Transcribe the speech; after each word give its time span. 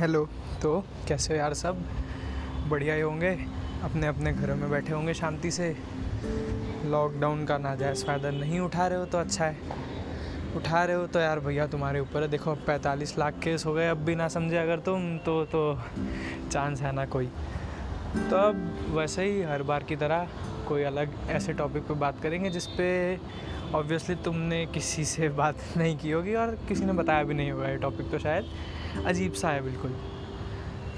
Hello. 0.00 0.28
तो 0.62 0.84
कैसे 1.08 1.34
हो 1.34 1.38
यार 1.38 1.54
सब? 1.54 1.84
बढ़िया 2.68 2.94
ही 2.94 3.00
होंगे? 3.00 3.38
अपने 3.82 4.06
अपने 4.06 4.32
घरों 4.32 4.56
में 4.56 4.70
बैठे 4.70 4.92
होंगे 4.92 5.14
शांति 5.14 5.50
से? 5.50 5.76
लॉकडाउन 6.84 7.44
का 7.44 7.58
नाजायज़ 7.58 8.04
फ़ायदा 8.04 8.30
नहीं 8.30 8.60
उठा 8.60 8.86
रहे 8.86 8.98
हो 8.98 9.04
तो 9.04 9.18
अच्छा 9.18 9.44
है। 9.44 9.56
उठा 10.56 10.84
रहे 10.84 10.96
हो 10.96 11.06
तो 11.06 11.18
यार 11.18 11.40
भैया 11.40 11.66
तुम्हारे 11.66 12.00
ऊपर 12.00 12.22
है। 12.22 12.28
देखो 12.28 12.54
पैंतालीस 12.54 13.18
लाख 13.18 13.34
केस 13.34 13.66
हो 13.66 13.74
गए, 13.74 13.88
अब 13.88 13.96
भी 13.96 14.14
ना 14.14 14.28
समझे 14.28 14.56
अगर 14.56 14.78
तुम 14.78 15.18
तो 15.18 15.44
तो 15.44 15.78
चांस 16.52 16.82
है 16.82 16.92
ना 16.92 17.06
कोई। 17.06 17.26
तो 18.30 18.36
अब 18.36 18.76
वैसे 18.88 19.24
ही 19.24 19.42
हर 19.42 19.62
बार 19.62 19.82
की 19.82 19.96
तरह 19.96 20.28
कोई 20.68 20.82
अलग 20.82 21.10
ऐसे 21.28 21.52
टॉपिक 21.52 21.82
पे 21.82 21.94
बात 21.94 22.20
करेंगे 22.22 22.50
जिस 22.50 22.66
पे 22.66 23.18
ऑब्वियसली 23.74 24.14
तुमने 24.14 24.66
किसी 24.66 25.04
से 25.04 25.28
बात 25.42 25.56
नहीं 25.76 25.98
की 25.98 26.10
होगी 26.10 26.34
और 26.34 26.58
किसी 26.68 26.84
ने 26.84 26.92
बताया 26.92 27.22
भी 27.22 27.34
नहीं 27.34 27.50
होगा 27.50 27.68
ये 27.68 27.76
टॉपिक 27.76 28.10
तो 28.10 28.18
शायद। 28.18 28.44
अजीब 29.06 29.32
सा 29.32 29.50
है, 29.50 29.62
बिल्कुल। 29.62 29.96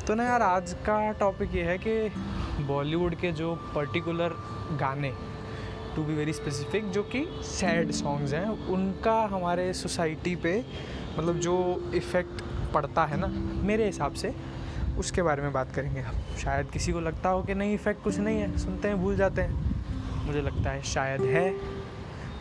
तो 0.07 0.15
ना 0.15 0.25
यार, 0.25 0.43
आज 0.43 0.73
का 0.73 1.13
टॉपिक 1.13 1.55
ये 1.55 1.63
है 1.63 1.79
कि 1.79 2.65
बॉलीवुड 2.65 3.15
के 3.15 3.33
जो 3.33 3.55
पर्टिकुलर 3.75 4.29
गाने 4.81 5.13
टू 5.97 6.03
बी 6.03 6.15
वेरी 6.15 6.33
स्पेसिफिक 6.33 6.91
जो 6.91 7.03
कि 7.03 7.25
सैड 7.43 7.91
सॉन्ग्स 7.91 8.33
हैं, 8.35 8.47
उनका 8.69 9.21
हमारे 9.27 9.73
सोसाइटी 9.73 10.37
पे 10.37 10.65
मतलब 11.19 11.39
जो 11.39 11.55
इफ़ेक्ट 11.95 12.43
पड़ता 12.75 13.05
है 13.05 13.17
ना, 13.17 13.27
मेरे 13.65 13.87
हिसाब 13.87 14.13
से, 14.13 14.35
उसके 14.99 15.23
बारे 15.23 15.43
में 15.43 15.53
बात 15.53 15.73
करेंगे 15.73 16.05
शायद 16.39 16.71
किसी 16.71 16.93
को 16.93 17.01
लगता 17.01 17.29
हो 17.29 17.43
कि 17.43 17.55
नहीं 17.55 17.75
इफ़ेक्ट 17.75 18.03
कुछ 18.05 18.19
नहीं 18.19 18.39
है, 18.39 18.59
सुनते 18.59 18.89
हैं, 18.89 18.97
भूल 19.03 19.17
जाते 19.17 19.43
हैं। 19.43 20.27
मुझे 20.27 20.43
लगता 20.43 20.71
है 20.71 20.83
शायद 20.83 21.21
है 21.21 21.51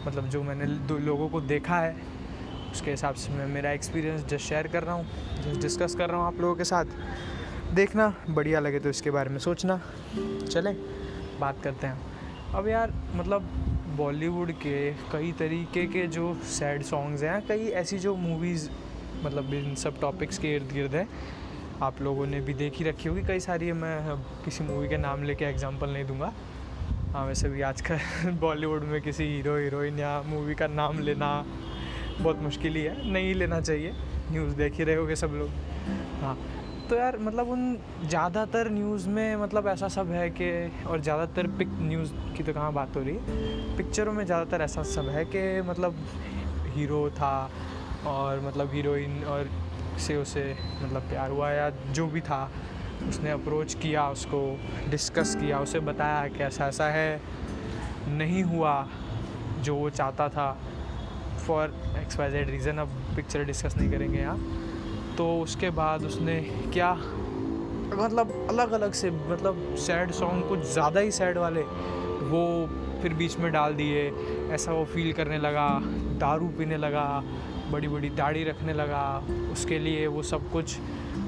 मतलब 0.07 0.27
जो 0.29 0.43
मैंने 0.43 0.65
दो 0.65 0.97
लोगों 0.97 1.29
को 1.29 1.41
देखा 1.41 1.79
है 1.79 1.95
उसके 2.71 2.91
हिसाब 2.91 3.15
से 3.15 3.33
मैं 3.33 3.47
मेरा 3.47 3.71
एक्सपीरियंस 3.71 4.25
जस्ट 4.25 4.45
शेयर 4.45 4.67
कर 4.67 4.83
रहा 4.83 4.95
हूँ 4.95 5.05
जस्ट 5.43 5.61
डिस्कस 5.61 5.95
कर 5.95 6.09
रहा 6.09 6.17
हूँ 6.17 6.27
आप 6.27 6.39
लोगों 6.41 6.55
के 6.55 6.63
साथ। 6.63 6.85
देखना, 7.73 8.13
बढ़िया 8.29 8.59
लगे 8.59 8.79
तो 8.79 8.89
इसके 8.89 9.11
बारे 9.11 9.29
में 9.29 9.39
सोचना। 9.39 9.81
चले, 10.51 10.71
बात 11.39 11.61
करते 11.63 11.87
हैं। 11.87 12.01
अब 12.53 12.67
यार 12.67 12.93
मतलब 13.15 13.41
बॉलीवुड 13.97 14.51
के 14.51 14.91
कई 15.11 15.31
तरीके 15.31 15.85
के 15.87 16.07
जो 16.07 16.33
सैड 16.43 16.83
सॉन्ग्स 16.83 17.23
हैं, 17.23 17.47
कई 17.47 17.67
ऐसी 17.67 17.99
जो 17.99 18.15
मूवीज़ 18.15 18.69
मतलब 19.23 19.53
इन 19.53 19.75
सब 19.75 19.99
टॉपिक्स 20.01 20.37
के 20.37 20.55
इर्द 20.55 20.71
गिर्द 20.73 20.95
हैं, 20.95 21.07
आप 21.81 22.01
लोगों 22.01 22.27
ने 22.27 22.39
भी 22.41 22.53
देखी 22.53 22.83
रखी 22.83 23.09
होगी। 23.09 23.21
कई 23.21 23.39
सारी 23.39 23.67
है, 23.67 23.73
मैं 23.73 24.15
किसी 24.45 24.63
मूवी 24.63 24.87
के 24.89 24.97
नाम 24.97 25.23
लेके 25.23 25.45
एग्जांपल 25.45 25.89
नहीं 25.89 26.05
दूँगा। 26.05 26.33
हाँ 27.11 27.25
वैसे 27.25 27.49
भी 27.49 27.61
आजकल 27.61 27.99
बॉलीवुड 28.41 28.83
में 28.83 29.01
किसी 29.01 29.23
हीरो 29.23 29.57
हीरोइन 29.57 29.99
या 29.99 30.21
मूवी 30.21 30.55
का 30.55 30.67
नाम 30.67 30.99
लेना 30.99 31.45
बहुत 32.21 32.41
मुश्किल 32.41 32.75
ही 32.75 32.83
है, 32.83 33.11
नहीं 33.11 33.33
लेना 33.35 33.59
चाहिए। 33.61 33.93
न्यूज़ 34.31 34.55
देख 34.55 34.73
ही 34.73 34.83
रहे 34.83 34.95
होगे 34.95 35.15
सब 35.15 35.31
लोग। 35.33 35.49
हाँ 36.21 36.37
तो 36.89 36.95
यार 36.95 37.17
मतलब 37.19 37.49
उन 37.49 37.77
ज़्यादातर 38.03 38.69
न्यूज़ 38.71 39.07
में 39.09 39.35
मतलब 39.35 39.67
ऐसा 39.67 39.87
सब 39.87 40.11
है 40.11 40.29
कि, 40.31 40.49
और 40.87 41.01
ज़्यादातर 41.01 41.47
पिक 41.57 41.69
न्यूज़ 41.81 42.11
की 42.37 42.43
तो 42.43 42.53
कहाँ 42.53 42.73
बात 42.73 42.95
हो 42.95 43.01
रही। 43.01 43.13
है 43.13 43.75
पिक्चरों 43.77 44.13
में 44.13 44.25
ज़्यादातर 44.25 44.61
ऐसा 44.61 44.83
सब 44.85 45.09
है 45.09 45.23
कि 45.25 45.61
मतलब 45.61 45.95
हीरो 46.75 47.09
था, 47.09 47.49
और 48.07 48.39
मतलब 48.39 48.73
हीरोइन 48.73 49.23
और 49.23 49.49
से 49.99 50.15
उसे 50.15 50.43
मतलब 50.83 51.01
प्यार 51.01 51.31
हुआ, 51.31 51.51
या 51.51 51.69
जो 51.69 52.07
भी 52.07 52.21
था, 52.21 52.49
उसने 53.09 53.31
अप्रोच 53.31 53.73
किया, 53.73 54.09
उसको 54.09 54.39
डिस्कस 54.89 55.35
किया, 55.35 55.59
उसे 55.59 55.79
बताया 55.79 56.27
कि 56.27 56.43
ऐसा 56.43 56.67
ऐसा 56.67 56.87
है, 56.89 57.21
नहीं 58.09 58.43
हुआ, 58.43 58.75
जो 59.61 59.75
वो 59.75 59.89
चाहता 59.89 60.29
था। 60.29 60.49
For 61.41 61.73
X 62.01 62.19
Y 62.19 62.31
Z 62.31 62.49
reason 62.49 62.77
अब 62.77 62.89
पिक्चर 63.15 63.43
डिस्कस 63.45 63.77
नहीं 63.77 63.91
करेंगे 63.91 64.19
यहाँ। 64.19 65.15
तो 65.17 65.27
उसके 65.41 65.69
बाद 65.71 66.05
उसने 66.05 66.39
क्या 66.73 66.93
मतलब 67.93 68.31
अलग 68.49 68.71
अलग 68.71 68.91
से 68.93 69.11
मतलब 69.11 69.75
सैड 69.79 70.11
सॉन्ग 70.13 70.47
कुछ 70.49 70.59
ज़्यादा 70.67 70.99
ही 70.99 71.11
सैड 71.11 71.37
वाले, 71.37 71.61
वो 71.61 72.69
फिर 73.01 73.13
बीच 73.13 73.37
में 73.37 73.51
डाल 73.51 73.73
दिए। 73.75 74.09
ऐसा 74.53 74.71
वो 74.73 74.83
फील 74.85 75.11
करने 75.13 75.37
लगा, 75.39 75.67
दारू 76.19 76.47
पीने 76.57 76.77
लगा 76.77 77.05
बड़ी 77.71 77.87
बड़ी 77.87 78.09
दाढ़ी 78.11 78.43
रखने 78.43 78.73
लगा। 78.73 79.03
उसके 79.51 79.79
लिए 79.79 80.07
वो 80.07 80.23
सब 80.23 80.49
कुछ 80.51 80.77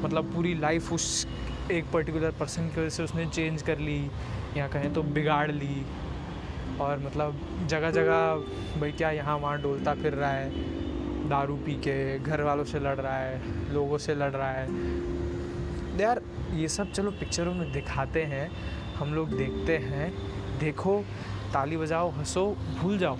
मतलब 0.04 0.32
पूरी 0.34 0.54
लाइफ 0.56 0.92
उस 0.94 1.26
एक 1.72 1.92
पर्टिकुलर 1.94 2.32
पर्सन 2.40 2.68
की 2.68 2.82
वजह 2.82 2.90
से 2.90 3.04
उसने 3.04 3.26
चेंज 3.28 3.62
कर 3.62 3.80
ली, 3.80 4.02
या 4.58 4.68
कहें 4.68 4.94
तो 4.94 5.04
बिगाड़ 5.04 5.52
ली। 5.52 5.86
और 6.82 7.00
मतलब 7.00 7.40
जगह 7.70 7.92
जगह 7.92 8.80
भाई 8.80 8.92
क्या 8.92 9.12
यहाँ 9.12 9.38
वहाँ 9.38 9.62
डोलता 9.62 9.94
फिर 9.94 10.14
रहा 10.14 10.32
है। 10.32 11.30
दारू 11.30 11.56
पी 11.56 11.74
के 11.74 12.20
घर 12.20 12.42
वालों 12.42 12.64
से 12.64 12.80
लड़ 12.80 12.96
रहा 12.96 13.18
है, 13.18 13.74
लोगों 13.74 13.98
से 13.98 14.16
लड़ 14.16 14.32
रहा 14.32 14.52
है। 14.52 14.68
यार, 16.02 16.22
ये 16.54 16.68
सब 16.68 16.92
चलो 16.92 17.12
पिक्चरों 17.12 17.54
में 17.54 17.72
दिखाते 17.72 18.24
हैं, 18.24 18.50
हम 18.96 19.14
लोग 19.14 19.38
देखते 19.38 19.78
हैं। 19.78 20.12
देखो, 20.60 21.00
ताली 21.54 21.78
बजाओ, 21.78 22.10
हंसो, 22.10 22.46
भूल 22.82 22.98
जाओ। 22.98 23.18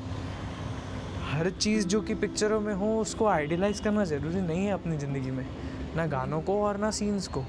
हर 1.24 1.50
चीज़ 1.50 1.88
जो 1.88 2.02
कि 2.02 2.16
पिक्चरों 2.16 2.60
में 2.62 2.74
हो, 2.74 2.98
उसको 3.00 3.26
आइडियलाइज 3.26 3.80
करना 3.80 4.04
ज़रूरी 4.06 4.42
नहीं 4.42 4.66
है 4.66 4.72
अपनी 4.72 4.98
ज़िंदगी 4.98 5.32
में। 5.32 5.46
ना 5.96 6.06
गानों 6.06 6.42
को 6.42 6.62
और 6.64 6.78
ना 6.78 6.92
सीन्स 6.92 7.28
को। 7.28 7.44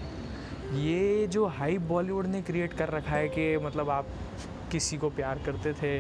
ये 0.75 1.27
जो 1.27 1.47
हाई 1.47 1.79
बॉलीवुड 1.79 2.27
ने 2.27 2.43
क्रिएट 2.43 2.73
कर 2.73 2.89
रखा 2.89 3.17
है 3.17 3.29
कि 3.29 3.57
मतलब 3.57 3.91
आप 3.91 4.07
किसी 4.75 4.97
को 4.97 5.11
प्यार 5.13 5.41
करते 5.47 5.73
थे 5.83 5.97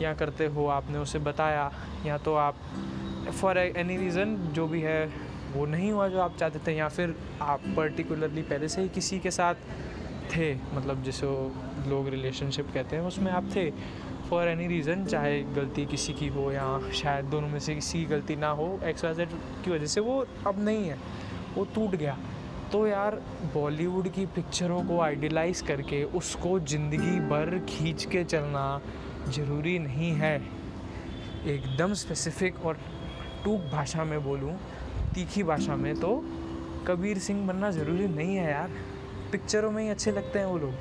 या 0.00 0.12
करते 0.14 0.46
हो 0.48 0.66
आपने 0.70 0.98
उसे 0.98 1.18
बताया, 1.20 1.70
या 2.06 2.18
तो 2.18 2.34
आप 2.36 2.56
फॉर 3.32 3.58
एनी 3.58 3.96
रीज़न 3.96 4.36
जो 4.54 4.66
भी 4.66 4.80
है 4.80 5.04
वो 5.52 5.66
नहीं 5.66 5.90
हुआ 5.92 6.08
जो 6.08 6.20
आप 6.20 6.36
चाहते 6.38 6.58
थे, 6.66 6.76
या 6.76 6.88
फिर 6.88 7.14
आप 7.42 7.60
पर्टिकुलरली 7.76 8.42
पहले 8.44 8.68
से 8.68 8.82
ही 8.82 8.88
किसी 8.88 9.18
के 9.18 9.30
साथ 9.30 9.54
थे 10.30 10.54
मतलब 10.74 11.02
जिसको 11.02 11.88
लोग 11.88 12.08
रिलेशनशिप 12.08 12.70
कहते 12.74 12.96
हैं, 12.96 13.02
उसमें 13.04 13.30
आप 13.32 13.50
थे? 13.54 13.70
फॉर 14.30 14.48
एनी 14.48 14.66
रीज़न 14.66 15.04
चाहे 15.06 15.40
गलती 15.54 15.84
किसी 15.86 16.12
की 16.12 16.28
हो 16.28 16.50
या 16.52 16.66
शायद 16.94 17.24
दोनों 17.24 17.48
में 17.48 17.58
से 17.60 17.74
किसी 17.74 17.98
की 17.98 18.04
गलती 18.04 18.36
ना 18.36 18.48
हो 18.60 18.68
एक्स 18.84 19.04
वाई 19.04 19.14
जेड 19.14 19.28
की 19.64 19.70
वजह 19.70 19.86
से 19.86 20.00
वो 20.00 20.24
अब 20.46 20.64
नहीं 20.64 20.88
है, 20.88 20.98
वो 21.54 21.64
टूट 21.74 21.94
गया। 21.94 22.16
तो 22.72 22.86
यार 22.86 23.14
बॉलीवुड 23.54 24.08
की 24.12 24.24
पिक्चरों 24.26 24.82
को 24.84 25.00
आइडियलाइज 25.00 25.60
करके 25.60 26.02
उसको 26.18 26.58
ज़िंदगी 26.60 27.18
भर 27.28 27.58
खींच 27.68 28.04
के 28.04 28.22
चलना 28.24 28.80
ज़रूरी 29.28 29.78
नहीं 29.78 30.10
है। 30.12 30.34
एकदम 31.46 31.94
स्पेसिफिक 31.94 32.64
और 32.66 32.78
टूक 33.44 33.60
भाषा 33.72 34.04
में 34.04 34.22
बोलूँ, 34.24 34.56
तीखी 35.14 35.42
भाषा 35.42 35.76
में 35.76 35.94
तो 36.00 36.10
कबीर 36.86 37.18
सिंह 37.18 37.46
बनना 37.46 37.70
ज़रूरी 37.70 38.06
नहीं 38.08 38.36
है 38.36 38.50
यार। 38.50 38.70
पिक्चरों 39.32 39.70
में 39.70 39.82
ही 39.82 39.88
अच्छे 39.88 40.12
लगते 40.12 40.38
हैं 40.38 40.46
वो 40.46 40.58
लोग। 40.58 40.74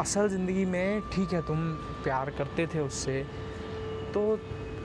असल 0.00 0.28
ज़िंदगी 0.28 0.64
में 0.64 1.00
ठीक 1.12 1.32
है, 1.32 1.42
तुम 1.42 1.72
प्यार 2.04 2.30
करते 2.38 2.66
थे 2.66 2.80
उससे। 2.80 3.22
तो 4.14 4.38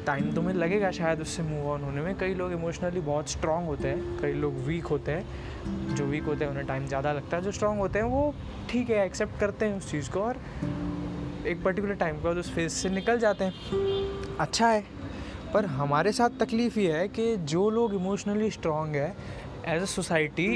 टाइम 0.09 0.31
तुम्हें 0.34 0.53
लगेगा 0.56 0.92
शायद 0.92 1.22
उससे 1.22 1.44
मूव 1.44 1.68
ऑन 1.72 1.81
होने 1.84 2.02
में। 2.02 2.18
कई 2.18 2.34
लोग 2.36 2.52
इमोशनली 2.52 3.00
बहुत 3.02 3.30
स्ट्रांग 3.30 3.66
होते 3.66 3.88
हैं, 3.88 4.18
कई 4.22 4.34
लोग 4.36 4.53
वीक 4.68 4.86
होते 4.88 5.12
हैं। 5.12 5.96
जो 5.96 6.06
वीक 6.06 6.24
होते 6.24 6.44
हैं, 6.44 6.52
उन्हें 6.52 6.66
टाइम 6.68 6.86
ज़्यादा 6.88 7.12
लगता 7.14 7.38
है। 7.38 7.44
जो 7.44 7.52
स्ट्रांग 7.52 7.80
होते 7.80 8.00
हैं, 8.00 8.06
वो 8.06 8.34
ठीक 8.69 8.90
है 8.90 9.06
एक्सेप्ट 9.06 9.40
करते 9.40 9.66
हैं 9.66 9.78
उस 9.78 9.92
चीज़ 9.92 10.09
को 10.12 10.22
और 10.22 10.40
एक 11.48 11.64
पर्टिकुलर 11.64 11.94
टाइम 11.96 12.16
के 12.16 12.24
बाद 12.24 12.38
उस 12.38 12.53
फ़ेज़ 12.53 12.74
से 12.74 12.90
निकल 12.90 13.19
जाते 13.19 13.46
हैं। 13.46 14.38
अच्छा 14.40 14.68
है, 14.68 14.84
पर 15.53 15.66
हमारे 15.66 16.12
साथ 16.12 16.40
तकलीफ़ 16.40 16.80
ये 16.80 16.92
है 16.94 17.08
कि 17.09 17.36
जो 17.48 17.69
लोग 17.69 17.94
इमोशनली 17.96 18.50
स्ट्रांग 18.52 18.96
है 18.96 19.16
एज 19.68 19.81
अ 19.81 19.86
सोसाइटी 19.88 20.48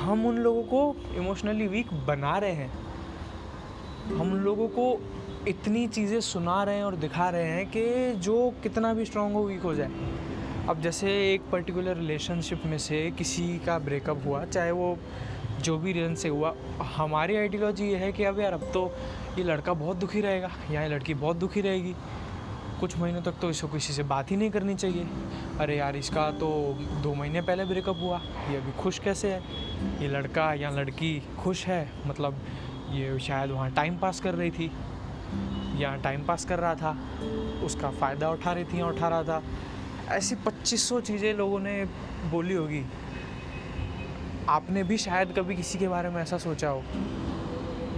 हम 0.00 0.26
उन 0.26 0.38
लोगों 0.38 0.62
को 0.64 1.14
इमोशनली 1.16 1.66
वीक 1.68 1.92
बना 2.06 2.36
रहे 2.38 2.52
हैं। 2.52 2.70
हम 4.18 4.34
लोगों 4.44 4.68
को 4.68 4.86
इतनी 5.46 5.86
चीज़ें 5.86 6.20
सुना 6.20 6.62
रहे 6.64 6.76
हैं 6.76 6.84
और 6.84 6.94
दिखा 6.96 7.28
रहे 7.30 7.42
हैं 7.42 7.66
कि 7.66 8.12
जो 8.20 8.54
कितना 8.62 8.92
भी 8.94 9.04
स्ट्रांग 9.04 9.34
हो 9.34 9.42
वीक 9.42 9.62
हो 9.62 9.74
जाए। 9.74 9.90
अब 10.68 10.80
जैसे 10.80 11.10
एक 11.34 11.42
पर्टिकुलर 11.52 11.96
रिलेशनशिप 11.96 12.62
में 12.66 12.78
से 12.78 13.10
किसी 13.10 13.58
का 13.58 13.78
ब्रेकअप 13.78 14.22
हुआ, 14.26 14.44
चाहे 14.44 14.70
वो 14.70 14.96
जो 15.62 15.78
भी 15.78 15.92
रीज़न 15.92 16.14
से 16.14 16.28
हुआ, 16.28 16.54
हमारी 16.96 17.36
आइडियोलॉजी 17.36 17.88
ये 17.88 17.96
है 17.96 18.12
कि 18.12 18.24
अब 18.24 18.40
यार, 18.40 18.52
अब 18.52 18.70
तो 18.74 18.92
ये 19.38 19.44
लड़का 19.44 19.72
बहुत 19.72 19.96
दुखी 19.96 20.20
रहेगा, 20.20 20.50
या 20.70 20.82
ये 20.82 20.88
लड़की 20.88 21.14
बहुत 21.14 21.36
दुखी 21.36 21.60
रहेगी। 21.60 21.94
कुछ 22.80 22.98
महीनों 22.98 23.22
तक 23.22 23.34
तो 23.42 23.50
इसको 23.50 23.68
किसी 23.68 23.92
से 23.92 24.02
बात 24.02 24.30
ही 24.30 24.36
नहीं 24.36 24.50
करनी 24.50 24.74
चाहिए। 24.74 25.06
अरे 25.60 25.76
यार, 25.76 25.96
इसका 25.96 26.30
तो 26.30 26.50
दो 27.02 27.14
महीने 27.14 27.40
पहले 27.42 27.64
ब्रेकअप 27.64 27.96
हुआ, 28.00 28.20
ये 28.50 28.56
अभी 28.56 28.72
खुश 28.72 28.98
कैसे 28.98 29.32
है? 29.32 29.42
ये 30.02 30.08
लड़का 30.08 30.52
या 30.54 30.70
लड़की 30.70 31.22
खुश 31.38 31.66
है? 31.66 31.88
मतलब 32.06 32.38
ये 32.90 33.18
शायद 33.18 33.50
वहाँ 33.50 33.70
टाइम 33.70 33.98
पास 33.98 34.20
कर 34.20 34.34
रही 34.34 34.50
थी। 34.50 34.70
या 35.78 35.96
टाइम 35.96 36.24
पास 36.24 36.44
कर 36.44 36.58
रहा 36.58 36.74
था, 36.74 36.96
उसका 37.62 37.90
फ़ायदा 37.90 38.30
उठा 38.30 38.52
रही 38.52 38.64
थी 38.64 38.82
उठा 38.82 39.08
रहा 39.08 39.22
था। 39.22 39.42
ऐसी 40.08 40.34
पच्चीस 40.34 40.88
सौ 40.88 41.00
चीज़ें 41.00 41.34
लोगों 41.34 41.60
ने 41.60 41.84
बोली 42.30 42.54
होगी। 42.54 42.84
आपने 44.48 44.82
भी 44.82 44.98
शायद 44.98 45.32
कभी 45.36 45.56
किसी 45.56 45.78
के 45.78 45.88
बारे 45.88 46.08
में 46.08 46.22
ऐसा 46.22 46.38
सोचा 46.38 46.68
हो। 46.68 46.82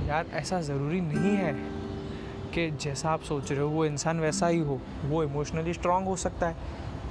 यार, 0.06 0.26
ऐसा 0.32 0.60
ज़रूरी 0.60 1.00
नहीं 1.00 1.36
है 1.36 1.52
कि 2.54 2.70
जैसा 2.70 3.10
आप 3.10 3.22
सोच 3.22 3.52
रहे 3.52 3.60
हो, 3.60 3.68
वो 3.68 3.84
इंसान 3.84 4.20
वैसा 4.20 4.46
ही 4.46 4.58
हो। 4.58 4.80
वो 5.04 5.22
इमोशनली 5.24 5.74
स्ट्रांग 5.74 6.06
हो 6.06 6.16
सकता 6.16 6.48
है। 6.48 6.56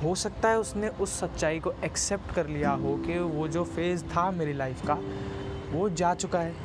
हो 0.04 0.15
सकता 0.15 0.50
है 0.50 0.60
उसने 0.60 0.89
उस 0.89 1.19
सच्चाई 1.19 1.60
को 1.60 1.74
एक्सेप्ट 1.83 2.33
कर 2.33 2.48
लिया 2.48 2.72
हो 2.72 2.98
कि 2.98 3.19
वो 3.19 3.48
जो 3.48 3.63
फ़ेज़ 3.63 4.04
था 4.04 4.31
मेरी 4.31 4.54
लाइफ 4.54 4.86
का, 4.88 5.00
वो 5.72 5.89
जा 5.89 6.13
चुका 6.13 6.39
है। 6.39 6.56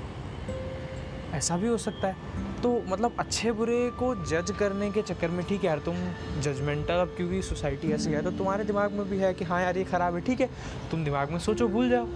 ऐसा 1.32 1.56
भी 1.56 1.68
हो 1.68 1.78
सकता 1.78 2.08
है। 2.08 2.16
तो 2.64 2.70
मतलब 2.88 3.16
अच्छे 3.18 3.50
बुरे 3.52 3.78
को 3.98 4.14
जज 4.24 4.50
करने 4.58 4.90
के 4.90 5.02
चक्कर 5.02 5.30
में, 5.30 5.44
ठीक 5.46 5.60
है 5.60 5.66
यार, 5.66 5.78
तुम 5.78 5.96
जजमेंटल 6.42 6.94
अब 6.94 7.08
क्योंकि 7.16 7.40
सोसाइटी 7.42 7.90
ऐसी 7.92 8.10
है 8.10 8.22
तो 8.22 8.30
तुम्हारे 8.30 8.64
दिमाग 8.64 8.92
में 8.92 9.08
भी 9.10 9.18
है 9.18 9.32
कि 9.34 9.44
हाँ 9.44 9.60
यार, 9.62 9.78
ये 9.78 9.84
ख़राब 9.84 10.14
है, 10.14 10.20
ठीक 10.20 10.40
है। 10.40 10.48
तुम 10.90 11.04
दिमाग 11.04 11.30
में 11.30 11.38
सोचो, 11.38 11.68
भूल 11.68 11.90
जाओ। 11.90 12.08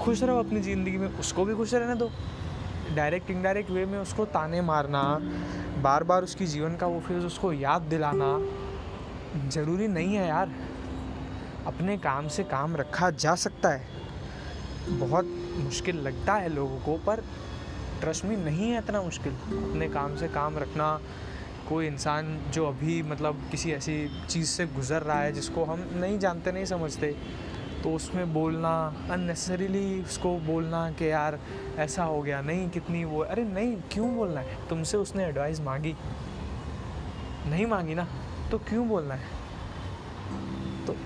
खुश 0.00 0.22
रहो 0.22 0.38
अपनी 0.38 0.60
ज़िंदगी 0.60 0.98
में, 0.98 1.08
उसको 1.10 1.44
भी 1.44 1.54
खुश 1.54 1.74
रहने 1.74 1.94
दो। 1.94 2.10
डायरेक्ट 2.96 3.30
इनडायरेक्ट 3.30 3.70
वे 3.70 3.84
में 3.86 3.98
उसको 3.98 4.24
ताने 4.32 4.60
मारना 4.62 5.02
बार 5.82 6.04
बार 6.04 6.22
उसकी 6.22 6.46
जीवन 6.46 6.76
का 6.76 6.86
वो 6.86 7.00
फ़ेज़ 7.00 7.26
उसको 7.26 7.52
याद 7.52 7.82
दिलाना, 7.84 8.28
ज़रूरी 9.48 9.88
नहीं 9.88 10.14
है 10.14 10.28
यार। 10.28 10.52
अपने 11.66 11.96
काम 11.98 12.28
से 12.28 12.44
काम 12.46 12.76
रखा 12.76 13.10
जा 13.12 13.34
सकता 13.36 13.68
है। 13.68 14.98
बहुत 14.98 15.24
मुश्किल 15.58 15.96
लगता 15.98 16.34
है 16.34 16.48
लोगों 16.48 16.78
को, 16.80 16.96
पर 17.06 17.22
ट्रस्ट 18.00 18.24
में, 18.24 18.36
नहीं 18.36 18.70
है 18.70 18.78
इतना 18.78 19.02
मुश्किल। 19.02 19.32
अपने 19.32 19.88
काम 19.88 20.16
से 20.16 20.28
काम 20.30 20.58
रखना, 20.58 21.00
कोई 21.68 21.86
इंसान 21.86 22.38
जो 22.54 22.66
अभी 22.66 23.02
मतलब 23.02 23.40
किसी 23.50 23.72
ऐसी 23.72 23.94
चीज़ 24.28 24.48
से 24.48 24.66
गुज़र 24.68 25.02
रहा 25.02 25.20
है 25.20 25.32
जिसको 25.32 25.64
हम 25.64 25.88
नहीं 25.94 26.18
जानते, 26.18 26.52
नहीं 26.52 26.64
समझते 26.64 27.14
तो 27.82 27.90
उसमें 27.92 28.32
बोलना 28.34 28.70
अननेसेसरीली 29.10 30.02
उसको 30.02 30.36
बोलना 30.40 30.90
कि 30.90 31.10
यार 31.10 31.38
ऐसा 31.78 32.04
हो 32.04 32.20
गया, 32.22 32.40
नहीं 32.42 32.68
कितनी 32.70 33.04
वो, 33.04 33.20
अरे 33.20 33.44
नहीं, 33.44 33.76
क्यों 33.92 34.14
बोलना 34.16 34.40
है? 34.40 34.68
तुमसे 34.68 34.96
उसने 34.96 35.24
एडवाइस 35.24 35.60
मांगी। 35.60 35.94
नहीं 37.46 37.66
मांगी 37.66 37.94
ना 37.94 38.06
तो 38.50 38.58
क्यों 38.58 38.88
बोलना 38.88 39.14
है? 39.14 39.28
तो 40.86 40.96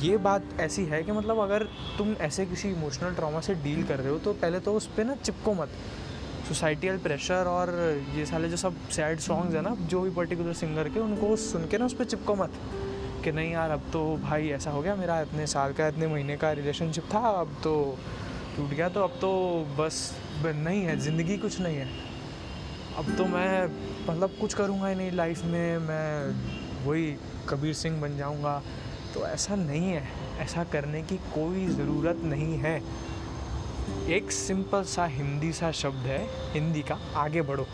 ये 0.00 0.16
बात 0.18 0.60
ऐसी 0.60 0.84
है 0.84 1.02
कि 1.02 1.12
मतलब 1.12 1.38
अगर 1.38 1.62
तुम 1.98 2.12
ऐसे 2.20 2.46
किसी 2.46 2.68
इमोशनल 2.68 3.14
ट्रॉमा 3.14 3.40
से 3.40 3.54
डील 3.54 3.82
कर 3.84 3.98
रहे 3.98 4.12
हो 4.12 4.18
तो 4.18 4.32
पहले 4.34 4.60
तो 4.60 4.74
उस 4.74 4.86
पर 4.86 5.04
ना 5.04 5.14
चिपको 5.14 5.54
मत। 5.54 5.68
सोसाइटियल 6.50 6.96
प्रेशर 6.98 7.46
और 7.46 7.70
ये 8.14 8.24
साले 8.26 8.48
जो 8.48 8.56
सब 8.56 8.76
सैड 8.90 9.18
सॉन्ग्स 9.20 9.54
हैं 9.54 9.62
ना, 9.62 9.74
जो 9.82 10.00
भी 10.00 10.10
पर्टिकुलर 10.10 10.52
सिंगर 10.52 10.88
के, 10.88 11.00
उनको 11.00 11.36
सुन 11.38 11.66
के 11.70 11.78
ना 11.78 11.84
उस 11.86 11.92
पर 11.94 12.04
चिपको 12.04 12.34
मत 12.34 12.52
कि 13.24 13.32
नहीं 13.32 13.52
यार, 13.52 13.70
अब 13.70 13.82
तो 13.92 14.00
भाई 14.22 14.48
ऐसा 14.50 14.70
हो 14.70 14.80
गया 14.82 14.94
मेरा, 14.96 15.20
इतने 15.20 15.46
साल 15.46 15.72
का, 15.72 15.86
इतने 15.88 16.06
महीने 16.06 16.36
का 16.36 16.52
रिलेशनशिप 16.52 17.04
था, 17.14 17.20
अब 17.40 17.54
तो 17.64 17.74
टूट 18.56 18.70
गया 18.70 18.88
तो 18.88 19.00
अब 19.00 19.18
तो 19.20 19.30
बस 19.78 20.00
नहीं 20.44 20.82
है 20.82 20.98
ज़िंदगी 21.00 21.36
कुछ 21.38 21.60
नहीं 21.60 21.76
है। 21.76 21.88
अब 22.98 23.16
तो 23.18 23.24
मैं 23.26 23.64
मतलब 24.08 24.36
कुछ 24.40 24.54
करूँगा 24.54 24.88
ही 24.88 24.94
नहीं 24.94 25.10
लाइफ 25.12 25.44
में, 25.44 25.78
मैं 25.78 26.86
वही 26.86 27.14
कबीर 27.48 27.74
सिंह 27.74 28.00
बन 28.00 28.16
जाऊँगा 28.16 28.62
तो 29.14 29.26
ऐसा 29.26 29.56
नहीं 29.56 29.90
है, 29.90 30.02
ऐसा 30.40 30.64
करने 30.72 31.02
की 31.02 31.16
कोई 31.34 31.66
ज़रूरत 31.68 32.20
नहीं 32.24 32.58
है। 32.58 32.78
एक 34.08 34.30
सिंपल 34.32 34.82
सा 34.84 35.04
हिंदी 35.06 35.52
सा 35.52 35.70
शब्द 35.72 36.06
है, 36.06 36.20
हिंदी 36.52 36.82
का, 36.82 36.98
आगे 37.16 37.42
बढ़ो। 37.42 37.66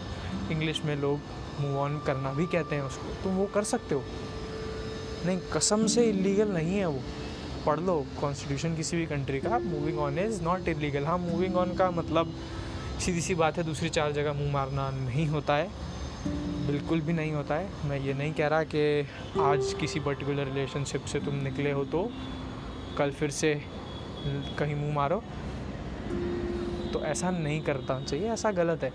इंग्लिश 0.51 0.83
में 0.85 0.95
लोग 0.97 1.21
मूव 1.61 1.79
ऑन 1.79 1.99
करना 2.07 2.33
भी 2.33 2.47
कहते 2.47 2.77
हैं 2.77 2.83
उसको 2.83 3.15
तुम 3.23 3.37
वो 3.37 3.47
कर 3.47 3.65
सकते 3.65 3.95
हो। 3.95 4.03
नहीं, 5.27 5.39
कसम 5.53 5.87
से 5.87 6.05
इलीगल 6.05 6.49
नहीं 6.49 6.77
है 6.79 6.87
वो। 6.87 7.01
पढ़ 7.67 7.81
लो 7.81 7.95
कॉन्स्टिट्यूशन 8.21 8.77
किसी 8.77 8.97
भी 8.97 9.07
कंट्री 9.07 9.41
का 9.41 9.59
moving 9.59 9.99
on 9.99 10.19
is 10.19 10.43
not 10.43 10.69
illegal 10.69 11.05
हाँ 11.05 11.19
मूविंग 11.19 11.57
ऑन 11.57 11.75
का 11.75 11.91
मतलब 11.91 12.35
सीधी 13.01 13.21
सी 13.21 13.35
बात 13.35 13.57
है, 13.57 13.65
दूसरी 13.65 13.89
चार 13.89 14.13
जगह 14.13 14.33
मुँह 14.33 14.53
मारना 14.53 14.91
नहीं 14.91 15.27
होता 15.27 15.57
है। 15.57 15.71
बिल्कुल 16.67 17.01
भी 17.01 17.13
नहीं 17.13 17.33
होता 17.33 17.55
है। 17.55 17.89
मैं 17.89 17.99
ये 18.01 18.15
नहीं 18.15 18.33
कह 18.35 18.47
रहा 18.47 18.63
कि 18.65 19.09
आज 19.41 19.75
किसी 19.81 20.01
पर्टिकुलर 20.01 20.45
रिलेशनशिप 20.45 21.05
से 21.05 21.21
तुम 21.21 21.35
निकले 21.35 21.73
हो 21.73 21.85
तो 21.85 22.11
कल 22.99 23.11
फिर 23.11 23.31
से 23.31 23.55
कहीं 24.59 24.75
मुँह 24.75 24.95
मारो। 24.95 25.23
तो 26.93 27.05
ऐसा 27.05 27.31
नहीं 27.31 27.61
करता 27.63 28.01
चाहिए, 28.01 28.29
ऐसा 28.29 28.51
गलत 28.53 28.85
है। 28.85 28.93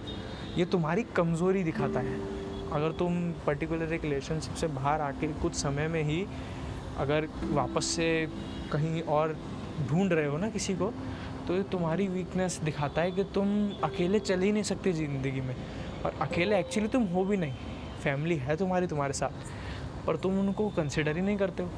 ये 0.57 0.65
तुम्हारी 0.67 1.03
कमज़ोरी 1.15 1.63
दिखाता 1.63 1.99
है। 1.99 2.19
अगर 2.71 2.91
तुम 2.91 3.19
पर्टिकुलर 3.45 3.93
एक 3.93 4.03
रिलेशनशिप 4.03 4.53
से 4.55 4.67
बाहर 4.69 5.01
आके 5.01 5.27
कुछ 5.41 5.53
समय 5.55 5.87
में 5.87 6.03
ही 6.03 6.25
अगर 6.99 7.27
वापस 7.51 7.85
से 7.87 8.07
कहीं 8.71 9.01
और 9.09 9.35
ढूंढ 9.89 10.13
रहे 10.13 10.25
हो 10.25 10.37
ना 10.37 10.49
किसी 10.49 10.73
को 10.75 10.91
तो 11.47 11.55
ये 11.55 11.63
तुम्हारी 11.63 12.07
वीकनेस 12.07 12.59
दिखाता 12.63 13.01
है 13.01 13.11
कि 13.11 13.23
तुम 13.33 13.47
अकेले 13.83 14.19
चल 14.19 14.41
ही 14.41 14.51
नहीं 14.51 14.63
सकते 14.63 14.91
ज़िंदगी 14.93 15.41
में। 15.41 15.55
और 16.05 16.15
अकेले 16.21 16.59
एक्चुअली 16.59 16.89
तुम 16.89 17.03
हो 17.05 17.23
भी 17.25 17.37
नहीं। 17.37 17.53
फैमिली 18.03 18.35
है 18.35 18.55
तुम्हारी 18.57 18.87
तुम्हारे 18.87 19.13
साथ, 19.13 19.29
पर 20.07 20.15
तुम 20.17 20.39
उनको 20.39 20.67
कंसिडर 20.69 21.15
ही 21.15 21.21
नहीं 21.21 21.37
करते 21.37 21.63
हो। 21.63 21.69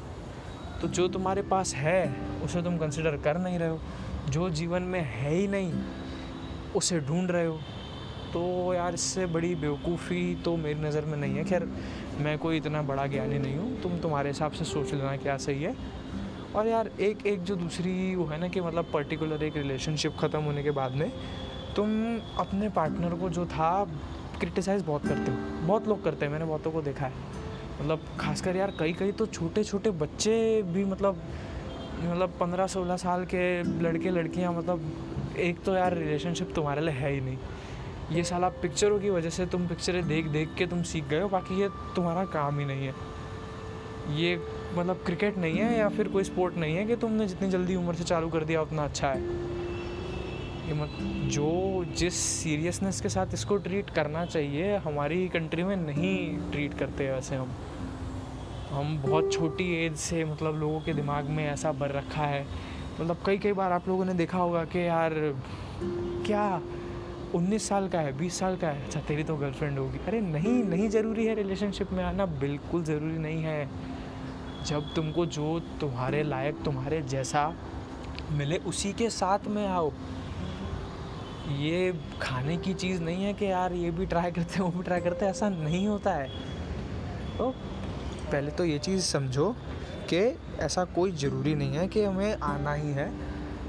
तो 0.82 0.88
जो 0.88 1.06
तुम्हारे 1.08 1.42
पास 1.42 1.74
है, 1.74 2.14
उसे 2.44 2.62
तुम 2.62 2.78
कंसिडर 2.78 3.16
कर 3.16 3.38
नहीं 3.38 3.58
रहे 3.58 3.68
हो। 3.68 3.80
जो 4.30 4.48
जीवन 4.50 4.82
में 4.82 5.00
है 5.00 5.34
ही 5.34 5.46
नहीं, 5.48 5.72
उसे 6.76 7.00
ढूंढ 7.00 7.30
रहे 7.30 7.46
हो। 7.46 7.58
तो 8.32 8.74
यार 8.74 8.94
इससे 8.94 9.26
बड़ी 9.26 9.54
बेवकूफ़ी 9.54 10.34
तो 10.44 10.56
मेरी 10.56 10.80
नज़र 10.80 11.04
में 11.04 11.16
नहीं 11.16 11.34
है। 11.34 11.44
खैर, 11.44 11.68
मैं 12.18 12.38
कोई 12.38 12.56
इतना 12.56 12.82
बड़ा 12.82 13.06
ज्ञानी 13.06 13.38
नहीं 13.38 13.56
हूँ। 13.56 13.80
तुम 13.82 13.98
तुम्हारे 13.98 14.28
हिसाब 14.28 14.52
से 14.52 14.64
सोच 14.64 14.92
लेना 14.94 15.16
क्या 15.16 15.36
सही 15.36 15.62
है। 15.62 15.74
और 16.56 16.66
यार 16.66 16.90
एक 17.00 17.26
एक 17.26 17.42
जो 17.42 17.56
दूसरी 17.56 18.14
वो 18.14 18.24
है 18.26 18.38
ना 18.40 18.48
कि 18.48 18.60
मतलब 18.60 18.90
पर्टिकुलर 18.92 19.42
एक 19.42 19.56
रिलेशनशिप 19.56 20.16
ख़त्म 20.18 20.40
होने 20.40 20.62
के 20.62 20.70
बाद 20.70 20.92
में, 20.92 21.10
तुम 21.76 22.18
अपने 22.38 22.68
पार्टनर 22.68 23.14
को 23.14 23.30
जो 23.30 23.46
था 23.46 23.72
क्रिटिसाइज़ 24.40 24.84
बहुत 24.84 25.06
करते 25.06 25.30
हो। 25.30 25.66
बहुत 25.66 25.88
लोग 25.88 26.04
करते 26.04 26.24
हैं, 26.24 26.32
मैंने 26.32 26.44
बहुतों 26.44 26.70
को 26.70 26.82
देखा 26.82 27.06
है। 27.06 27.12
मतलब 27.80 28.04
खासकर 28.20 28.56
यार 28.56 28.72
कई 28.78 28.92
कई 28.92 29.12
तो 29.12 29.26
छोटे 29.26 29.64
छोटे 29.64 29.90
बच्चे 29.92 30.62
भी 30.62 30.84
मतलब 30.84 31.22
मतलब 32.04 32.34
पंद्रह 32.40 32.66
सोलह 32.66 32.96
साल 32.96 33.24
के 33.24 33.62
लड़के 33.82 34.10
लड़कियाँ 34.10 34.52
मतलब 34.52 35.36
एक 35.38 35.62
तो 35.64 35.74
यार 35.74 35.94
रिलेशनशिप 35.94 36.52
तुम्हारे 36.54 36.80
लिए 36.80 36.94
है 36.94 37.12
ही 37.12 37.20
नहीं। 37.20 37.38
ये 38.12 38.22
साला 38.24 38.48
पिक्चरों 38.62 38.98
की 39.00 39.10
वजह 39.10 39.30
से 39.30 39.46
तुम 39.46 39.66
पिक्चरें 39.66 40.06
देख 40.08 40.26
देख 40.28 40.54
के 40.58 40.66
तुम 40.66 40.82
सीख 40.82 41.04
गए 41.04 41.20
हो, 41.20 41.28
बाकी 41.28 41.60
ये 41.60 41.68
तुम्हारा 41.96 42.24
काम 42.24 42.58
ही 42.58 42.64
नहीं 42.64 42.86
है। 42.86 42.94
ये 44.16 44.36
मतलब 44.76 45.02
क्रिकेट 45.06 45.36
नहीं 45.38 45.58
है 45.58 45.78
या 45.78 45.88
फिर 45.88 46.08
कोई 46.08 46.24
स्पोर्ट 46.24 46.56
नहीं 46.56 46.76
है 46.76 46.84
कि 46.84 46.96
तुमने 46.96 47.26
जितनी 47.26 47.48
जल्दी 47.50 47.76
उम्र 47.76 47.94
से 47.94 48.04
चालू 48.04 48.28
कर 48.28 48.44
दिया 48.44 48.62
उतना 48.62 48.84
अच्छा 48.84 49.08
है। 49.08 49.20
ये 50.66 50.74
मत, 50.74 50.90
जो 51.32 51.84
जिस 51.96 52.14
सीरियसनेस 52.14 53.00
के 53.00 53.08
साथ 53.08 53.34
इसको 53.34 53.56
ट्रीट 53.56 53.90
करना 53.90 54.24
चाहिए, 54.26 54.76
हमारी 54.76 55.28
कंट्री 55.28 55.64
में 55.64 55.76
नहीं 55.76 56.50
ट्रीट 56.50 56.74
करते 56.74 57.10
वैसे 57.10 57.36
हम। 57.36 57.54
हम 58.74 59.02
बहुत 59.06 59.32
छोटी 59.32 59.64
एज 59.86 59.96
से 59.96 60.24
मतलब 60.24 60.54
लोगों 60.54 60.80
के 60.80 60.92
दिमाग 60.92 61.24
में 61.24 61.44
ऐसा 61.46 61.72
भर 61.72 61.90
रखा 61.90 62.22
है। 62.22 62.46
मतलब 63.00 63.16
कई 63.26 63.38
कई 63.38 63.52
बार 63.52 63.72
आप 63.72 63.88
लोगों 63.88 64.04
ने 64.04 64.14
देखा 64.14 64.38
होगा 64.38 64.64
कि 64.64 64.86
यार, 64.86 65.12
क्या 66.26 66.62
उन्नीस 67.34 67.68
साल 67.68 67.88
का 67.88 68.00
है, 68.00 68.16
बीस 68.18 68.38
साल 68.38 68.56
का 68.56 68.68
है? 68.68 68.84
अच्छा 68.84 69.00
तेरी 69.00 69.24
तो 69.24 69.36
गर्लफ्रेंड 69.36 69.78
होगी। 69.78 69.98
अरे 69.98 70.20
नहीं 70.20 70.64
नहीं 70.64 70.88
ज़रूरी 70.88 71.26
है 71.26 71.34
रिलेशनशिप 71.34 71.92
में 71.92 72.04
आना, 72.04 72.26
बिल्कुल 72.26 72.84
ज़रूरी 72.84 73.18
नहीं 73.18 73.42
है। 73.42 73.68
जब 74.66 74.94
तुमको 74.94 75.26
जो 75.26 75.60
तुम्हारे 75.80 76.22
लायक, 76.22 76.62
तुम्हारे 76.64 77.02
जैसा 77.02 77.54
मिले, 78.32 78.56
उसी 78.56 78.92
के 78.92 79.10
साथ 79.10 79.38
में 79.46 79.66
आओ। 79.66 79.92
ये 81.58 81.94
खाने 82.22 82.56
की 82.56 82.74
चीज़ 82.74 83.02
नहीं 83.02 83.24
है 83.24 83.34
कि 83.34 83.46
यार, 83.46 83.72
ये 83.72 83.90
भी 83.90 84.06
ट्राई 84.06 84.30
करते 84.30 84.54
हैं 84.54 84.60
वो 84.60 84.78
भी 84.78 84.82
ट्राई 84.82 85.00
करते 85.00 85.24
हैं 85.24 85.32
ऐसा 85.32 85.48
नहीं 85.48 85.86
होता 85.86 86.14
है। 86.14 86.28
तो 87.38 87.54
पहले 88.34 88.50
तो 88.50 88.64
ये 88.64 88.78
चीज़ 88.80 89.02
समझो 89.04 89.54
कि 90.10 90.20
ऐसा 90.62 90.84
कोई 90.94 91.12
ज़रूरी 91.18 91.54
नहीं 91.54 91.76
है 91.76 91.86
कि 91.88 92.02
हमें 92.04 92.36
आना 92.44 92.72
ही 92.74 92.92
है। 92.92 93.12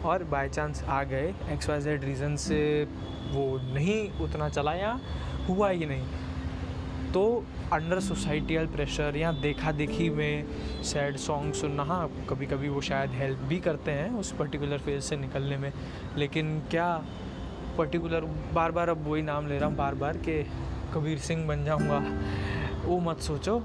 और 0.06 0.24
बाय 0.32 0.50
चांस 0.50 0.84
आ 0.84 1.04
गए 1.04 1.34
एक्स 1.52 1.70
वाई 1.70 1.82
जेड 1.82 2.04
रीज़न 2.04 2.36
से 2.38 2.58
वो 3.32 3.46
नहीं 3.74 3.98
उतना 4.24 4.50
चला 4.50 4.74
या 4.74 5.00
हुआ 5.48 5.70
ही 5.70 5.86
नहीं। 5.86 7.12
तो 7.14 7.24
अंडर 7.74 8.00
सोसाइटियल 8.00 8.68
प्रेशर 8.68 9.18
या 9.18 9.32
देखा 9.42 9.72
देखी 9.72 10.10
में 10.10 10.84
सैड 10.84 11.18
सॉन्ग 11.18 11.54
सुनना 11.54 11.84
हाँ 11.84 12.10
कभी 12.30 12.46
कभी 12.46 12.70
वो 12.70 12.82
शायद 12.82 13.12
हेल्प 13.12 13.40
भी 13.50 13.60
करते 13.60 13.92
हैं 13.92 14.10
उस 14.20 14.32
पर्टिकुलर 14.40 14.78
फ़ेज़ 14.80 15.04
से 15.04 15.18
निकलने 15.18 15.58
में। 15.58 15.72
लेकिन 16.18 16.60
क्या 16.72 16.90
पर्टिकुलर 17.78 18.26
बार 18.54 18.72
बार 18.72 18.90
अब 18.90 19.08
वही 19.08 19.22
नाम 19.22 19.48
ले 19.48 19.58
रहा 19.58 19.70
हूँ 19.70 19.78
बार 19.78 19.96
बार 19.96 20.18
कि 20.28 20.42
कबीर 20.94 21.18
सिंह 21.20 21.48
बन 21.48 21.66
जाऊँगा, 21.66 22.04
वो 22.86 23.00
मत 23.02 23.20
सोचो। 23.22 23.60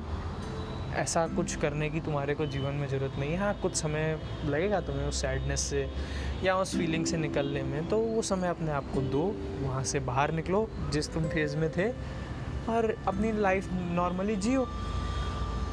ऐसा 0.94 1.26
कुछ 1.26 1.56
करने 1.56 1.90
की 1.90 2.00
तुम्हारे 2.00 2.34
को 2.34 2.46
जीवन 2.46 2.72
में 2.72 2.88
ज़रूरत 2.88 3.12
नहीं 3.18 3.30
है। 3.30 3.38
हाँ 3.38 3.54
कुछ 3.62 3.74
समय 3.74 4.20
लगेगा 4.44 4.80
तुम्हें 4.80 5.06
उस 5.06 5.20
सैडनेस 5.22 5.60
से 5.60 5.90
या 6.44 6.56
उस 6.56 6.76
फीलिंग 6.76 7.06
से 7.06 7.16
निकलने 7.16 7.62
में। 7.62 7.88
तो 7.88 7.98
वो 7.98 8.22
समय 8.22 8.48
अपने 8.48 8.70
आप 8.70 8.84
को 8.94 9.00
दो, 9.00 9.36
वहाँ 9.62 9.84
से 9.84 10.00
बाहर 10.00 10.32
निकलो, 10.32 10.68
जिस 10.92 11.12
तुम 11.12 11.24
फ़ेज़ 11.24 11.56
में 11.56 11.70
थे, 11.70 11.88
और 12.72 12.96
अपनी 13.08 13.32
लाइफ 13.32 13.68
नॉर्मली 13.72 14.36
जियो। 14.36 14.66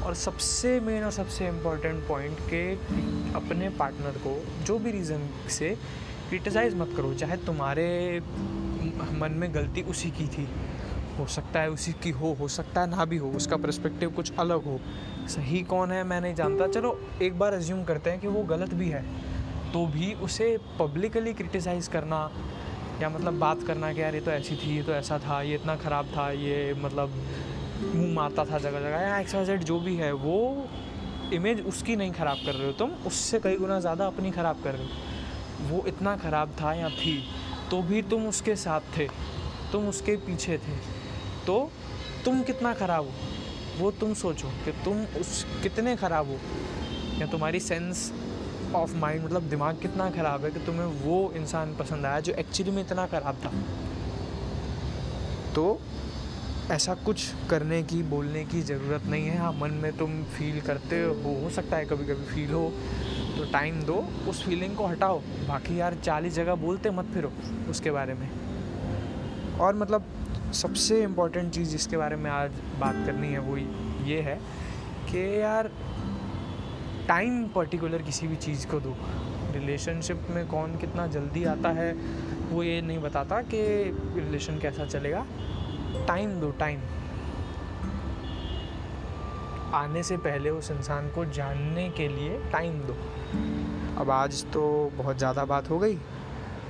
और 0.04 0.14
सबसे 0.14 0.80
मेन 0.80 1.04
और 1.04 1.10
सबसे 1.10 1.48
इंपॉर्टेंट 1.48 2.08
पॉइंट 2.08 2.38
के 2.40 2.72
अपने 3.34 3.68
पार्टनर 3.68 4.18
को 4.26 4.64
जो 4.64 4.78
भी 4.78 4.90
रीज़न 4.90 5.28
से 5.48 5.76
क्रिटिसाइज़ 6.28 6.76
मत 6.76 6.94
करो। 6.96 7.14
चाहे 7.14 7.36
तुम्हारे 7.36 8.20
मन 9.12 9.32
में 9.32 9.54
गलती 9.54 9.82
उसी 9.82 10.10
की 10.10 10.26
थी। 10.26 10.48
हो 11.18 11.26
सकता 11.26 11.60
है 11.60 11.70
उसी 11.70 11.92
की 12.02 12.10
हो 12.10 12.32
हो 12.40 12.48
सकता 12.48 12.80
है 12.80 12.90
ना 12.90 13.04
भी 13.04 13.16
हो, 13.16 13.30
उसका 13.30 13.56
परस्पेक्टिव 13.56 14.10
कुछ 14.10 14.32
अलग 14.38 14.64
हो। 14.64 14.78
सही 15.28 15.62
कौन 15.64 15.92
है, 15.92 16.02
मैं 16.04 16.20
नहीं 16.20 16.34
जानता। 16.34 16.66
चलो, 16.66 16.98
एक 17.22 17.38
बार 17.38 17.54
एज्यूम 17.54 17.84
करते 17.84 18.10
हैं 18.10 18.20
कि 18.20 18.26
वो 18.26 18.42
गलत 18.44 18.74
भी 18.74 18.88
है। 18.88 19.02
तो 19.72 19.86
भी 19.86 20.12
उसे 20.14 20.56
पब्लिकली 20.78 21.32
क्रिटिसाइज़ 21.34 21.90
करना 21.90 22.30
या 23.02 23.08
मतलब 23.08 23.38
बात 23.38 23.62
करना 23.62 23.92
कि 23.92 24.02
यार, 24.02 24.14
ये 24.14 24.20
तो 24.20 24.30
ऐसी 24.30 24.56
थी, 24.56 24.76
ये 24.76 24.82
तो 24.82 24.92
ऐसा 24.92 25.18
था, 25.18 25.40
ये 25.42 25.54
इतना 25.54 25.76
ख़राब 25.76 26.06
था, 26.06 26.30
ये 26.30 26.74
मतलब 26.74 27.14
मुँह 27.84 28.14
मारता 28.14 28.44
था 28.44 28.58
जगह 28.58 28.80
जगह, 28.80 29.00
या 29.00 29.18
एक्स 29.18 29.34
जो 29.64 29.78
भी 29.80 29.96
है, 29.96 30.12
वो 30.12 30.68
इमेज 31.32 31.60
उसकी 31.60 31.96
नहीं 31.96 32.12
ख़राब 32.12 32.38
कर 32.46 32.54
रहे 32.54 32.66
हो 32.66 32.72
तुम, 32.72 32.90
उससे 33.06 33.38
कई 33.40 33.56
गुना 33.56 33.80
ज़्यादा 33.80 34.06
अपनी 34.06 34.30
ख़राब 34.30 34.62
कर 34.64 34.74
रहे 34.74 34.84
हो। 34.84 35.68
वो 35.68 35.84
इतना 35.86 36.16
ख़राब 36.16 36.54
था 36.60 36.72
या 36.74 36.88
थी 36.88 37.22
तो 37.70 37.80
भी 37.82 38.02
तुम 38.02 38.26
उसके 38.28 38.54
साथ 38.56 38.80
थे, 38.96 39.08
तुम 39.72 39.88
उसके 39.88 40.16
पीछे 40.16 40.58
थे। 40.58 40.76
तो 41.48 41.70
तुम 42.24 42.42
कितना 42.42 42.72
ख़राब 42.74 43.04
हो? 43.04 43.12
वो 43.78 43.90
तुम 43.90 44.14
सोचो 44.14 44.48
कि 44.64 44.72
तुम 44.84 45.04
उस 45.20 45.44
कितने 45.62 45.94
ख़राब 45.96 46.26
हो। 46.26 46.38
या 47.20 47.26
तुम्हारी 47.26 47.60
सेंस 47.60 48.12
ऑफ़ 48.74 48.94
माइंड 48.96 49.24
मतलब 49.24 49.42
दिमाग 49.42 49.78
कितना 49.82 50.10
ख़राब 50.10 50.44
है 50.44 50.50
कि 50.50 50.60
तुम्हें 50.60 50.86
वो 51.02 51.32
इंसान 51.36 51.74
पसंद 51.76 52.06
आया 52.06 52.20
जो 52.20 52.32
एक्चुअली 52.32 52.72
में 52.72 52.82
इतना 52.82 53.06
ख़राब 53.06 53.36
था। 53.44 53.52
तो 55.54 55.80
ऐसा 56.70 56.94
कुछ 56.94 57.24
करने 57.50 57.82
की, 57.82 58.02
बोलने 58.02 58.44
की 58.44 58.60
ज़रूरत 58.62 59.06
नहीं 59.06 59.26
है। 59.26 59.38
हाँ 59.38 59.52
मन 59.52 59.70
में 59.70 59.96
तुम 59.96 60.22
फील 60.36 60.60
करते 60.60 61.02
हो 61.02 61.34
हो 61.40 61.50
सकता 61.50 61.76
है 61.76 61.84
कभी 61.84 62.04
कभी 62.04 62.24
फील 62.24 62.52
हो। 62.52 62.68
तो 63.38 63.50
टाइम 63.52 63.82
दो, 63.82 64.04
उस 64.28 64.44
फीलिंग 64.44 64.76
को 64.76 64.86
हटाओ। 64.86 65.18
बाकी 65.48 65.80
यार 65.80 65.94
चालीस 65.94 66.34
जगह 66.34 66.54
बोलते 66.54 66.90
मत 66.90 67.10
फिरो 67.14 67.32
उसके 67.70 67.90
बारे 67.90 68.14
में। 68.14 68.28
और 69.60 69.74
मतलब 69.74 70.14
सबसे 70.52 71.02
इम्पोर्टेंट 71.02 71.52
चीज़ 71.52 71.70
जिसके 71.70 71.96
बारे 71.96 72.16
में 72.16 72.30
आज 72.30 72.52
बात 72.80 72.94
करनी 73.06 73.28
है 73.28 73.38
वो 73.38 73.56
ये 74.06 74.20
है 74.20 74.38
कि 75.10 75.18
यार 75.40 75.70
टाइम 77.08 77.42
पर्टिकुलर 77.48 78.02
किसी 78.02 78.26
भी 78.28 78.36
चीज़ 78.36 78.66
को 78.66 78.80
दो। 78.80 78.94
रिलेशनशिप 79.52 80.26
में 80.30 80.46
कौन 80.46 80.76
कितना 80.76 81.06
जल्दी 81.06 81.44
आता 81.44 81.68
है, 81.70 81.92
वो 82.50 82.62
ये 82.62 82.80
नहीं 82.82 82.98
बताता 82.98 83.40
कि 83.44 83.60
रिलेशन 84.16 84.58
कैसा 84.58 84.84
चलेगा। 84.86 85.24
टाइम 86.08 86.38
दो 86.40 86.50
टाइम 86.50 86.80
आने 89.74 90.02
से 90.02 90.16
पहले 90.16 90.50
उस 90.50 90.70
इंसान 90.70 91.08
को 91.10 91.24
जानने 91.32 91.88
के 91.90 92.08
लिए 92.08 92.38
टाइम 92.52 92.80
दो। 92.80 92.96
अब 94.00 94.10
आज 94.10 94.44
तो 94.52 94.92
बहुत 94.96 95.18
ज़्यादा 95.18 95.44
बात 95.44 95.70
हो 95.70 95.78
गई। 95.78 95.98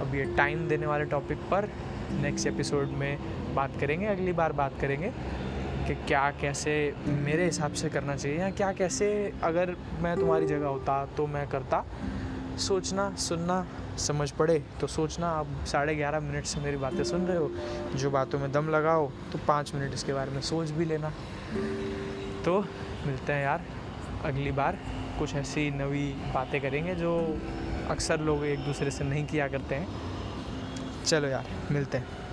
अब 0.01 0.15
ये 0.15 0.25
टाइम 0.37 0.69
देने 0.69 0.87
वाले 0.87 1.05
टॉपिक 1.05 1.39
पर 1.51 1.69
नेक्स्ट 2.13 2.47
एपिसोड 2.47 2.89
में 2.99 3.55
बात 3.55 3.79
करेंगे, 3.81 4.07
अगली 4.07 4.33
बार 4.33 4.53
बात 4.53 4.81
करेंगे 4.81 5.13
कि 5.87 5.95
क्या 6.07 6.31
कैसे 6.41 6.73
मेरे 7.07 7.45
हिसाब 7.45 7.73
से 7.73 7.89
करना 7.89 8.17
चाहिए 8.17 8.39
या 8.39 8.51
क्या 8.51 8.73
कैसे 8.73 9.09
अगर 9.43 9.75
मैं 10.03 10.17
तुम्हारी 10.19 10.47
जगह 10.47 10.67
होता 10.67 11.05
तो 11.17 11.27
मैं 11.27 11.47
करता। 11.49 11.85
सोचना, 12.59 13.11
सुनना, 13.19 13.67
समझ 13.99 14.31
पड़े 14.31 14.59
तो 14.81 14.87
सोचना 14.87 15.29
आप 15.31 15.47
साढ़े 15.67 15.95
ग्यारह 15.95 16.21
मिनट 16.21 16.45
से 16.45 16.61
मेरी 16.61 16.77
बातें 16.77 17.03
सुन 17.05 17.27
रहे 17.27 17.37
हो, 17.37 17.51
जो 17.95 18.11
बातों 18.11 18.39
में 18.39 18.51
दम 18.53 18.69
लगाओ 18.71 19.11
तो 19.33 19.39
पाँच 19.49 19.75
मिनट 19.75 19.95
इसके 19.95 20.13
बारे 20.13 20.31
में 20.31 20.41
सोच 20.41 20.71
भी 20.71 20.85
लेना। 20.85 21.13
तो 22.45 22.61
मिलते 23.07 23.33
हैं 23.33 23.43
यार, 23.45 23.65
अगली 24.25 24.53
बार 24.53 24.79
कुछ 25.19 25.35
ऐसी 25.35 25.71
नवी 25.71 26.09
बातें 26.35 26.61
करेंगे 26.61 26.95
जो 26.95 27.15
अक्सर 27.91 28.21
लोग 28.21 28.45
एक 28.45 28.59
दूसरे 28.59 28.91
से 28.91 29.05
नहीं 29.05 29.25
किया 29.27 29.49
करते 29.49 29.75
हैं। 29.75 30.08
चलो 31.09 31.29
यार 31.29 31.47
मिलते 31.71 31.99
हैं। 31.99 32.28